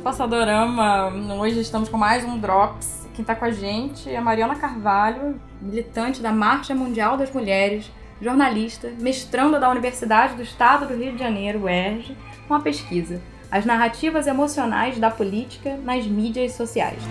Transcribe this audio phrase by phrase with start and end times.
[0.00, 1.12] do Passadorama.
[1.38, 3.06] Hoje estamos com mais um Drops.
[3.14, 7.90] Quem está com a gente é Mariana Carvalho, militante da Marcha Mundial das Mulheres,
[8.20, 12.16] jornalista, mestranda da Universidade do Estado do Rio de Janeiro, UERJ,
[12.48, 13.20] com a pesquisa
[13.50, 17.02] As Narrativas Emocionais da Política nas Mídias Sociais.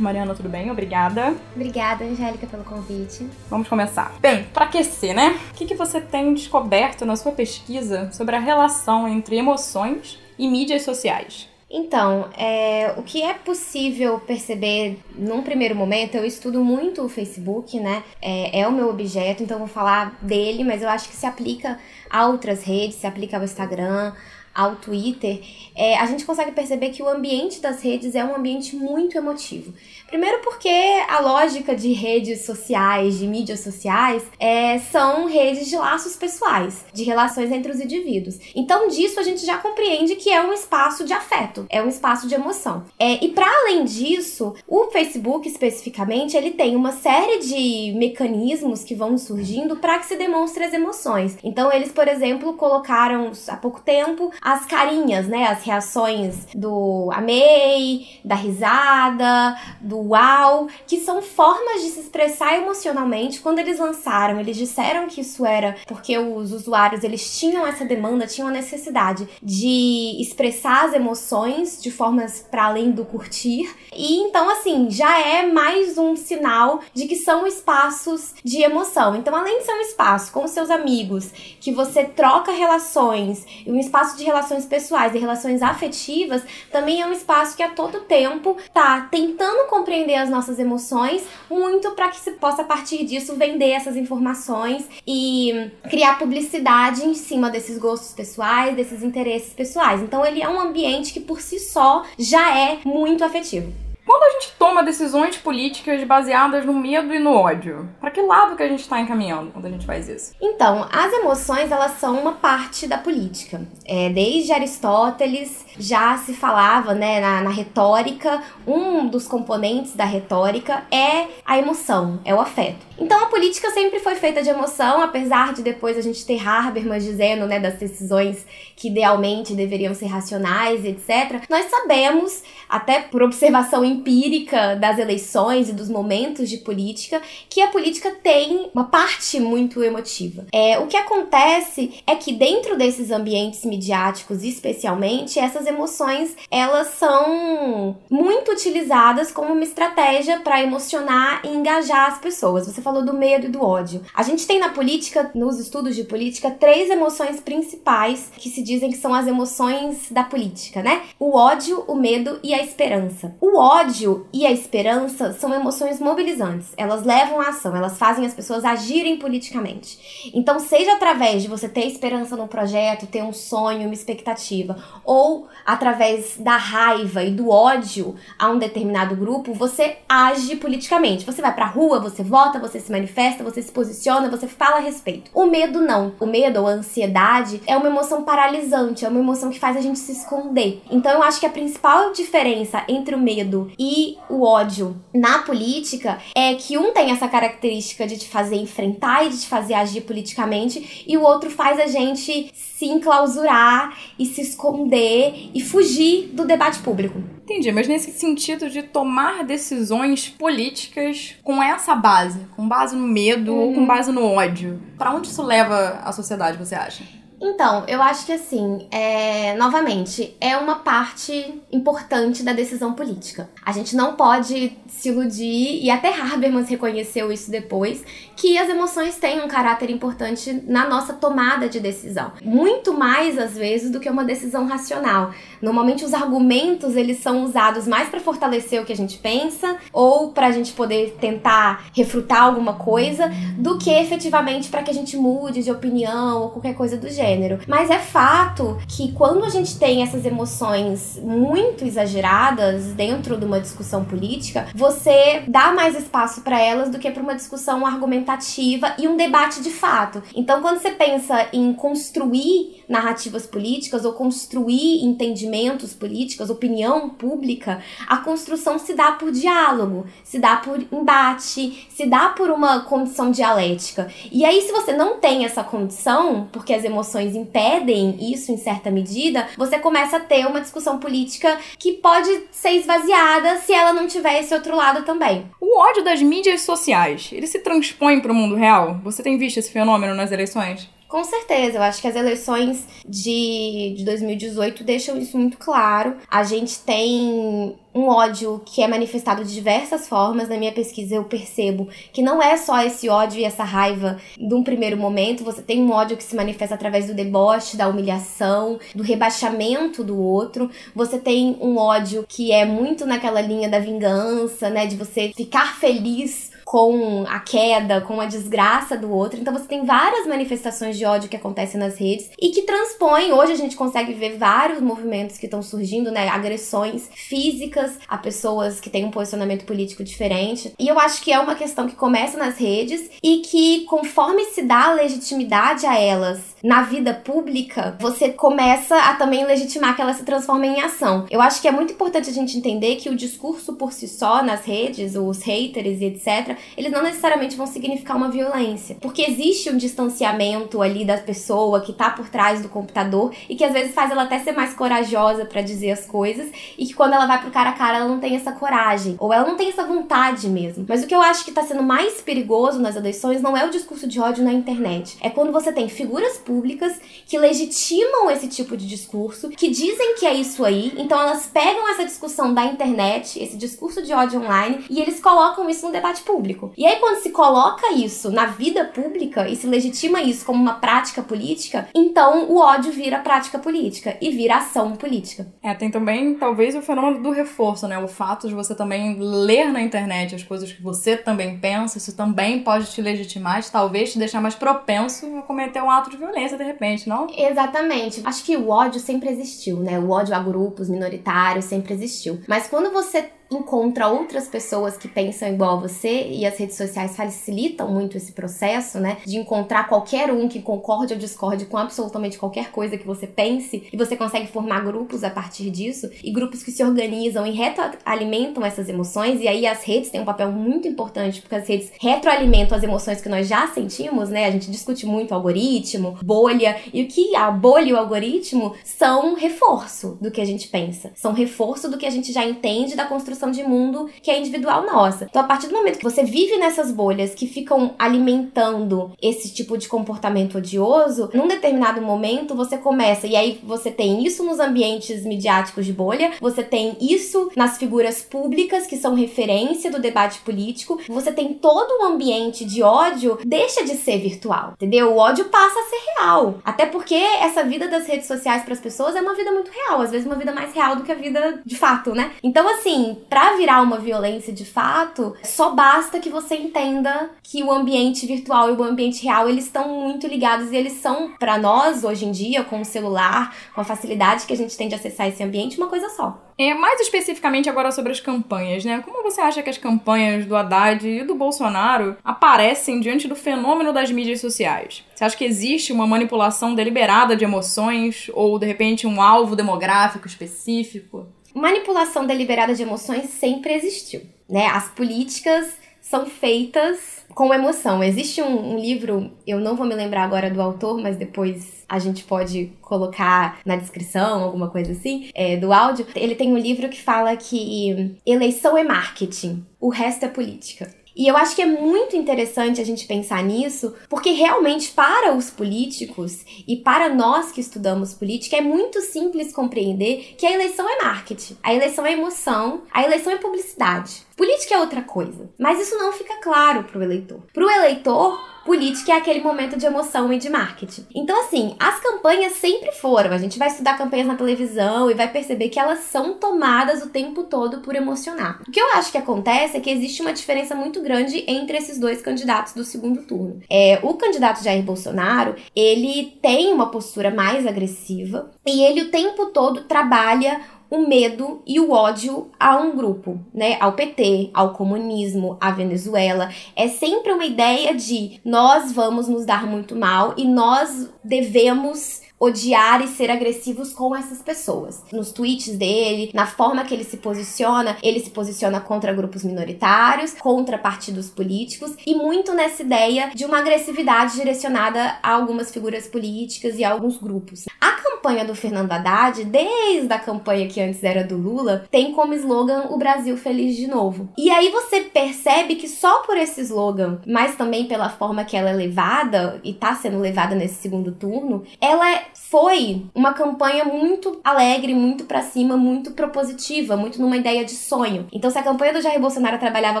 [0.02, 0.70] Mariana, tudo bem?
[0.70, 1.34] Obrigada.
[1.54, 3.26] Obrigada, Angélica, pelo convite.
[3.50, 4.14] Vamos começar.
[4.20, 5.38] Bem, para aquecer, né?
[5.50, 10.48] O que, que você tem descoberto na sua pesquisa sobre a relação entre emoções e
[10.48, 11.48] mídias sociais?
[11.70, 17.78] Então, é, o que é possível perceber num primeiro momento, eu estudo muito o Facebook,
[17.78, 18.02] né?
[18.22, 21.78] É, é, o meu objeto, então vou falar dele, mas eu acho que se aplica
[22.08, 24.14] a outras redes, se aplica ao Instagram,
[24.58, 25.40] ao Twitter,
[25.72, 29.72] é, a gente consegue perceber que o ambiente das redes é um ambiente muito emotivo.
[30.08, 30.68] Primeiro porque
[31.08, 37.04] a lógica de redes sociais, de mídias sociais, é, são redes de laços pessoais, de
[37.04, 38.38] relações entre os indivíduos.
[38.56, 42.26] Então disso a gente já compreende que é um espaço de afeto, é um espaço
[42.26, 42.84] de emoção.
[42.98, 48.94] É, e para além disso, o Facebook especificamente, ele tem uma série de mecanismos que
[48.96, 51.38] vão surgindo para que se demonstre as emoções.
[51.44, 58.06] Então eles, por exemplo, colocaram há pouco tempo as carinhas, né, as reações do amei,
[58.24, 63.40] da risada, do uau, que são formas de se expressar emocionalmente.
[63.40, 68.26] Quando eles lançaram, eles disseram que isso era porque os usuários eles tinham essa demanda,
[68.26, 73.70] tinham a necessidade de expressar as emoções de formas para além do curtir.
[73.94, 79.14] E então assim, já é mais um sinal de que são espaços de emoção.
[79.14, 84.16] Então, além de ser um espaço com seus amigos, que você troca relações, um espaço
[84.16, 89.08] de relações pessoais e relações afetivas, também é um espaço que a todo tempo tá
[89.10, 93.96] tentando compreender as nossas emoções, muito para que se possa a partir disso vender essas
[93.96, 100.02] informações e criar publicidade em cima desses gostos pessoais, desses interesses pessoais.
[100.02, 103.87] Então ele é um ambiente que por si só já é muito afetivo.
[104.08, 108.56] Quando a gente toma decisões políticas baseadas no medo e no ódio, para que lado
[108.56, 110.32] que a gente está encaminhando quando a gente faz isso?
[110.40, 113.60] Então, as emoções elas são uma parte da política.
[113.84, 120.84] É, desde Aristóteles já se falava, né, na, na retórica, um dos componentes da retórica
[120.90, 122.88] é a emoção, é o afeto.
[122.98, 127.04] Então a política sempre foi feita de emoção, apesar de depois a gente ter Habermas
[127.04, 131.44] dizendo, né, das decisões que idealmente deveriam ser racionais, etc.
[131.50, 137.68] Nós sabemos, até por observação empírica das eleições e dos momentos de política, que a
[137.68, 140.46] política tem uma parte muito emotiva.
[140.52, 147.96] É, o que acontece é que dentro desses ambientes midiáticos, especialmente, essas emoções, elas são
[148.10, 152.66] muito utilizadas como uma estratégia para emocionar e engajar as pessoas.
[152.66, 154.02] Você falou do medo e do ódio.
[154.14, 158.90] A gente tem na política, nos estudos de política, três emoções principais que se dizem
[158.90, 161.02] que são as emoções da política, né?
[161.18, 163.34] O ódio, o medo e a esperança.
[163.40, 166.72] O ódio e a esperança são emoções mobilizantes.
[166.76, 170.30] Elas levam à ação, elas fazem as pessoas agirem politicamente.
[170.34, 175.48] Então, seja através de você ter esperança no projeto, ter um sonho, uma expectativa, ou
[175.64, 181.24] através da raiva e do ódio a um determinado grupo, você age politicamente.
[181.24, 184.80] Você vai pra rua, você vota, você se manifesta, você se posiciona, você fala a
[184.80, 185.30] respeito.
[185.34, 186.12] O medo não.
[186.20, 189.80] O medo ou a ansiedade é uma emoção paralisante, é uma emoção que faz a
[189.80, 190.82] gente se esconder.
[190.90, 192.47] Então eu acho que a principal diferença
[192.88, 198.18] entre o medo e o ódio na política é que um tem essa característica de
[198.18, 202.50] te fazer enfrentar e de te fazer agir politicamente, e o outro faz a gente
[202.54, 207.20] se enclausurar e se esconder e fugir do debate público.
[207.42, 213.52] Entendi, mas nesse sentido de tomar decisões políticas com essa base, com base no medo
[213.52, 213.60] uhum.
[213.60, 217.02] ou com base no ódio, para onde isso leva a sociedade, você acha?
[217.40, 223.48] Então, eu acho que assim, é, novamente, é uma parte importante da decisão política.
[223.64, 228.04] A gente não pode se iludir, e até Habermas reconheceu isso depois,
[228.34, 232.32] que as emoções têm um caráter importante na nossa tomada de decisão.
[232.42, 235.32] Muito mais, às vezes, do que uma decisão racional.
[235.62, 240.32] Normalmente, os argumentos, eles são usados mais para fortalecer o que a gente pensa, ou
[240.32, 245.16] para a gente poder tentar refutar alguma coisa, do que efetivamente para que a gente
[245.16, 247.58] mude de opinião ou qualquer coisa do gênero gênero.
[247.66, 253.60] Mas é fato que quando a gente tem essas emoções muito exageradas dentro de uma
[253.60, 259.06] discussão política, você dá mais espaço para elas do que para uma discussão argumentativa e
[259.06, 260.22] um debate de fato.
[260.34, 268.18] Então, quando você pensa em construir narrativas políticas ou construir entendimentos políticos, opinião pública, a
[268.18, 274.08] construção se dá por diálogo, se dá por embate, se dá por uma condição dialética.
[274.32, 278.90] E aí, se você não tem essa condição, porque as emoções impedem isso em certa
[278.90, 284.06] medida, você começa a ter uma discussão política que pode ser esvaziada se ela não
[284.06, 285.46] tiver esse outro lado também.
[285.60, 289.00] O ódio das mídias sociais, ele se transpõe para o mundo real?
[289.04, 290.88] Você tem visto esse fenômeno nas eleições?
[291.08, 296.16] Com certeza, eu acho que as eleições de, de 2018 deixam isso muito claro.
[296.30, 300.50] A gente tem um ódio que é manifestado de diversas formas.
[300.50, 304.54] Na minha pesquisa, eu percebo que não é só esse ódio e essa raiva de
[304.54, 305.44] um primeiro momento.
[305.44, 310.20] Você tem um ódio que se manifesta através do deboche, da humilhação, do rebaixamento do
[310.20, 310.70] outro.
[310.94, 314.86] Você tem um ódio que é muito naquela linha da vingança, né?
[314.86, 319.40] De você ficar feliz com a queda, com a desgraça do outro.
[319.40, 323.32] Então você tem várias manifestações de ódio que acontecem nas redes e que transpõem.
[323.32, 326.28] Hoje a gente consegue ver vários movimentos que estão surgindo, né?
[326.28, 330.74] Agressões físicas a pessoas que têm um posicionamento político diferente.
[330.78, 334.60] E eu acho que é uma questão que começa nas redes e que, conforme se
[334.60, 340.24] dá legitimidade a elas na vida pública, você começa a também legitimar que ela se
[340.24, 341.26] transforma em ação.
[341.30, 344.42] Eu acho que é muito importante a gente entender que o discurso por si só
[344.42, 348.96] nas redes, os haters e etc., eles não necessariamente vão significar uma violência.
[349.00, 353.64] Porque existe um distanciamento ali da pessoa que tá por trás do computador e que
[353.64, 357.14] às vezes faz ela até ser mais corajosa para dizer as coisas e que quando
[357.14, 359.68] ela vai pro cara a cara ela não tem essa coragem ou ela não tem
[359.68, 360.84] essa vontade mesmo.
[360.88, 363.70] Mas o que eu acho que tá sendo mais perigoso nas eleições não é o
[363.70, 368.74] discurso de ódio na internet, é quando você tem figuras públicas que legitimam esse tipo
[368.74, 373.38] de discurso, que dizem que é isso aí, então elas pegam essa discussão da internet,
[373.38, 376.72] esse discurso de ódio online e eles colocam isso no debate público.
[376.76, 380.74] E aí, quando se coloca isso na vida pública e se legitima isso como uma
[380.74, 385.46] prática política, então o ódio vira prática política e vira ação política.
[385.62, 387.98] É, tem também, talvez, o fenômeno do reforço, né?
[387.98, 392.16] O fato de você também ler na internet as coisas que você também pensa, isso
[392.16, 396.16] também pode te legitimar, talvez te deixar mais propenso a cometer um ato de
[396.56, 397.26] de repente, não?
[397.36, 398.22] Exatamente.
[398.24, 399.98] Acho que o ódio sempre existiu, né?
[399.98, 402.40] O ódio a grupos minoritários sempre existiu.
[402.46, 407.16] Mas quando você encontra outras pessoas que pensam igual a você e as redes sociais
[407.16, 409.18] facilitam muito esse processo, né?
[409.24, 413.88] De encontrar qualquer um que concorde ou discorde com absolutamente qualquer coisa que você pense
[413.92, 418.64] e você consegue formar grupos a partir disso e grupos que se organizam e retroalimentam
[418.64, 422.76] essas emoções e aí as redes têm um papel muito importante porque as redes retroalimentam
[422.76, 424.44] as emoções que nós já sentimos, né?
[424.44, 429.34] A gente discute muito algoritmo, bolha e o que a bolha e o algoritmo são
[429.34, 433.06] reforço do que a gente pensa, são reforço do que a gente já entende da
[433.06, 435.26] construção de mundo que é individual nossa.
[435.28, 439.76] Então, a partir do momento que você vive nessas bolhas que ficam alimentando esse tipo
[439.78, 445.24] de comportamento odioso, num determinado momento você começa, e aí você tem isso nos ambientes
[445.24, 451.00] midiáticos de bolha, você tem isso nas figuras públicas que são referência do debate político,
[451.08, 455.12] você tem todo um ambiente de ódio, deixa de ser virtual, entendeu?
[455.12, 456.58] O ódio passa a ser real.
[456.64, 460.00] Até porque essa vida das redes sociais para as pessoas é uma vida muito real,
[460.00, 462.32] às vezes uma vida mais real do que a vida de fato, né?
[462.42, 467.70] Então, assim, para virar uma violência de fato, só basta que você entenda que o
[467.70, 472.04] ambiente virtual e o ambiente real eles estão muito ligados e eles são para nós
[472.04, 475.28] hoje em dia com o celular, com a facilidade que a gente tem de acessar
[475.28, 476.42] esse ambiente, uma coisa só.
[476.60, 479.00] É, mais especificamente agora sobre as campanhas, né?
[479.04, 483.92] Como você acha que as campanhas do Haddad e do Bolsonaro aparecem diante do fenômeno
[483.92, 485.04] das mídias sociais?
[485.14, 490.26] Você acha que existe uma manipulação deliberada de emoções ou de repente um alvo demográfico
[490.26, 491.28] específico?
[491.58, 494.66] Manipulação deliberada de emoções sempre existiu, né?
[494.66, 498.02] As políticas são feitas com emoção.
[498.02, 501.98] Existe um, um, livro, eu não vou me lembrar agora do autor, mas depois a
[501.98, 506.06] gente pode colocar na descrição, alguma coisa assim, é, do áudio.
[506.16, 510.97] Ele tem um livro que fala que eleição é marketing, o resto é política.
[511.18, 515.50] E eu acho que é muito interessante a gente pensar nisso, porque realmente para os
[515.50, 521.02] políticos e para nós que estudamos política é muito simples compreender que a eleição é
[521.02, 524.28] marketing, a eleição é emoção, a eleição é publicidade.
[524.36, 527.40] Política é outra coisa, mas isso não fica claro para o eleitor.
[527.52, 531.06] Para o eleitor, política é aquele momento de emoção e de marketing.
[531.14, 533.32] Então, assim, as campanhas sempre foram.
[533.32, 537.08] A gente vai estudar campanhas na televisão e vai perceber que elas são tomadas o
[537.08, 538.60] tempo todo por emocionar.
[538.68, 541.98] O que eu acho que acontece é que existe uma diferença muito grande entre esses
[541.98, 543.60] dois candidatos do segundo turno.
[543.70, 549.46] É, o candidato Jair Bolsonaro, ele tem uma postura mais agressiva e ele o tempo
[549.46, 550.60] todo trabalha
[550.90, 553.76] o medo e o ódio a um grupo, né?
[553.80, 556.48] Ao PT, ao comunismo, à Venezuela.
[556.74, 563.02] É sempre uma ideia de nós vamos nos dar muito mal e nós devemos odiar
[563.02, 565.02] e ser agressivos com essas pessoas.
[565.12, 570.34] Nos tweets dele, na forma que ele se posiciona, ele se posiciona contra grupos minoritários,
[570.34, 576.78] contra partidos políticos e muito nessa ideia de uma agressividade direcionada a algumas figuras políticas
[576.78, 577.66] e a alguns grupos.
[577.80, 582.34] A campanha do Fernando Haddad, desde a campanha que antes era do Lula, tem como
[582.34, 584.28] slogan o Brasil feliz de novo.
[584.36, 588.70] E aí você percebe que só por esse slogan, mas também pela forma que ela
[588.70, 594.94] é levada e tá sendo levada nesse segundo turno, ela foi uma campanha muito alegre,
[594.94, 598.26] muito para cima, muito propositiva, muito numa ideia de sonho.
[598.32, 600.00] Então, se a campanha do Jair Bolsonaro trabalhava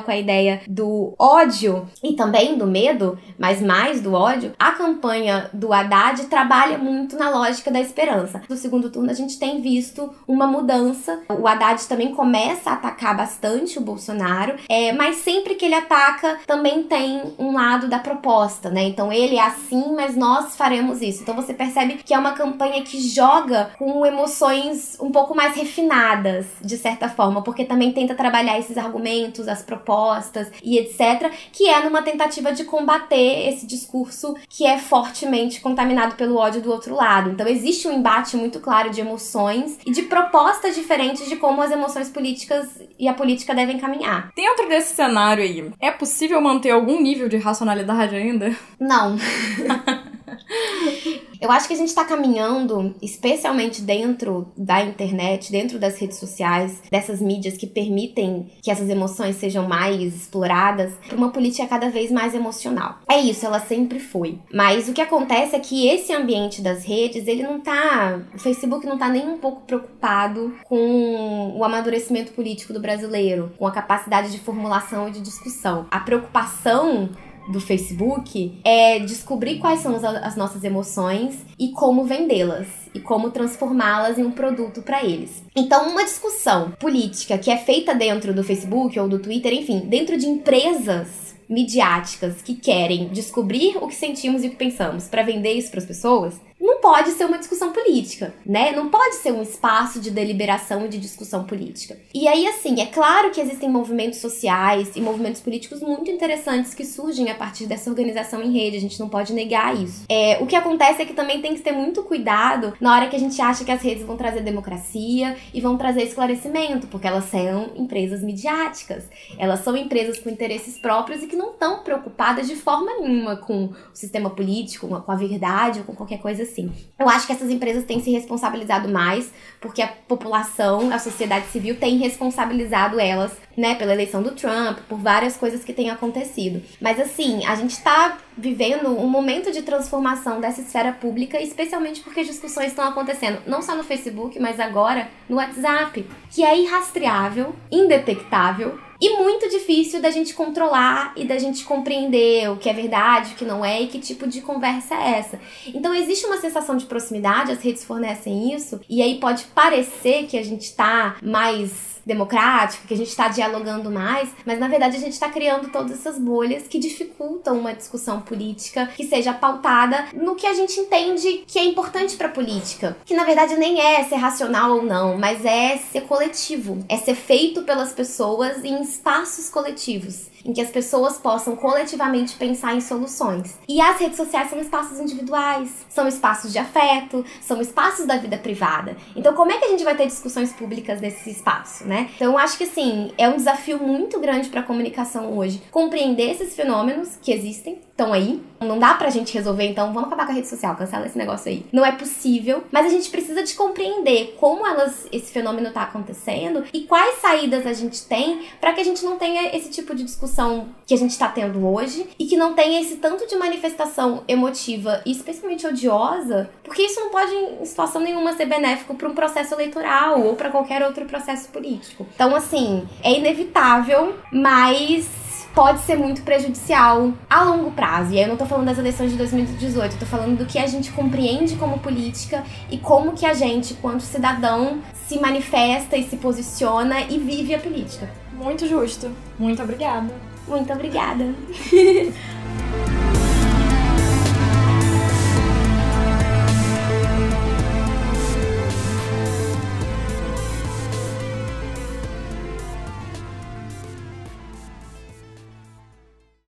[0.00, 5.50] com a ideia do ódio e também do medo, mas mais do ódio, a campanha
[5.52, 8.42] do Haddad trabalha muito na lógica da esperança.
[8.48, 11.20] No segundo turno, a gente tem visto uma mudança.
[11.28, 16.38] O Haddad também começa a atacar bastante o Bolsonaro, é, mas sempre que ele ataca,
[16.46, 18.84] também tem um lado da proposta, né?
[18.84, 21.22] Então, ele é assim, mas nós faremos isso.
[21.22, 26.46] Então, você percebe que é uma campanha que joga com emoções um pouco mais refinadas,
[26.60, 31.84] de certa forma, porque também tenta trabalhar esses argumentos, as propostas e etc, que é
[31.84, 37.30] numa tentativa de combater esse discurso que é fortemente contaminado pelo ódio do outro lado.
[37.30, 41.70] Então existe um embate muito claro de emoções e de propostas diferentes de como as
[41.70, 44.30] emoções políticas e a política devem caminhar.
[44.34, 48.54] Dentro desse cenário aí, é possível manter algum nível de racionalidade ainda?
[48.78, 49.16] Não.
[51.40, 56.82] Eu acho que a gente está caminhando, especialmente dentro da internet, dentro das redes sociais,
[56.90, 62.10] dessas mídias que permitem que essas emoções sejam mais exploradas, para uma política cada vez
[62.10, 62.98] mais emocional.
[63.08, 64.38] É isso, ela sempre foi.
[64.52, 68.20] Mas o que acontece é que esse ambiente das redes, ele não tá.
[68.34, 73.66] O Facebook não tá nem um pouco preocupado com o amadurecimento político do brasileiro, com
[73.66, 75.86] a capacidade de formulação e de discussão.
[75.90, 77.10] A preocupação
[77.48, 84.18] do Facebook é descobrir quais são as nossas emoções e como vendê-las e como transformá-las
[84.18, 85.42] em um produto para eles.
[85.56, 90.16] Então, uma discussão política que é feita dentro do Facebook ou do Twitter, enfim, dentro
[90.16, 95.54] de empresas midiáticas que querem descobrir o que sentimos e o que pensamos para vender
[95.54, 98.72] isso para as pessoas, não pode ser uma discussão política, né?
[98.72, 101.98] Não pode ser um espaço de deliberação e de discussão política.
[102.14, 106.86] E aí, assim, é claro que existem movimentos sociais e movimentos políticos muito interessantes que
[106.86, 110.06] surgem a partir dessa organização em rede, a gente não pode negar isso.
[110.08, 113.16] É, o que acontece é que também tem que ter muito cuidado na hora que
[113.16, 117.24] a gente acha que as redes vão trazer democracia e vão trazer esclarecimento, porque elas
[117.24, 119.04] são empresas midiáticas,
[119.36, 123.66] elas são empresas com interesses próprios e que não estão preocupadas de forma nenhuma com
[123.66, 126.77] o sistema político, com a verdade ou com qualquer coisa assim.
[126.98, 131.76] Eu acho que essas empresas têm se responsabilizado mais, porque a população, a sociedade civil
[131.76, 136.62] tem responsabilizado elas, né, pela eleição do Trump, por várias coisas que têm acontecido.
[136.80, 142.22] Mas assim, a gente tá vivendo um momento de transformação dessa esfera pública, especialmente porque
[142.22, 148.78] discussões estão acontecendo não só no Facebook, mas agora no WhatsApp, que é irrastreável, indetectável
[149.00, 153.36] e muito difícil da gente controlar e da gente compreender o que é verdade, o
[153.36, 155.40] que não é e que tipo de conversa é essa.
[155.66, 160.38] Então existe uma sensação de proximidade, as redes fornecem isso, e aí pode parecer que
[160.38, 165.00] a gente tá mais democrático, que a gente está dialogando mais, mas na verdade a
[165.00, 170.34] gente está criando todas essas bolhas que dificultam uma discussão política que seja pautada no
[170.34, 174.02] que a gente entende que é importante para a política, que na verdade nem é
[174.04, 179.50] ser racional ou não, mas é ser coletivo, é ser feito pelas pessoas em espaços
[179.50, 183.58] coletivos em que as pessoas possam coletivamente pensar em soluções.
[183.68, 188.38] E as redes sociais são espaços individuais, são espaços de afeto, são espaços da vida
[188.38, 188.96] privada.
[189.14, 192.08] Então, como é que a gente vai ter discussões públicas nesse espaço, né?
[192.16, 196.56] Então, acho que assim, é um desafio muito grande para a comunicação hoje compreender esses
[196.56, 198.40] fenômenos que existem, estão aí.
[198.60, 201.48] Não dá pra gente resolver, então vamos acabar com a rede social, cancela esse negócio
[201.48, 201.64] aí.
[201.72, 206.64] Não é possível, mas a gente precisa de compreender como elas esse fenômeno tá acontecendo
[206.72, 210.02] e quais saídas a gente tem para que a gente não tenha esse tipo de
[210.02, 214.24] discussão que a gente tá tendo hoje e que não tenha esse tanto de manifestação
[214.26, 219.14] emotiva e especialmente odiosa, porque isso não pode em situação nenhuma ser benéfico para um
[219.14, 222.06] processo eleitoral ou para qualquer outro processo político.
[222.14, 228.12] Então assim, é inevitável, mas pode ser muito prejudicial a longo prazo.
[228.12, 230.58] E aí eu não tô falando das eleições de 2018, eu tô falando do que
[230.58, 236.08] a gente compreende como política e como que a gente, quanto cidadão, se manifesta e
[236.08, 238.08] se posiciona e vive a política.
[238.32, 239.10] Muito justo.
[239.38, 240.14] Muito obrigada.
[240.46, 241.34] Muito obrigada.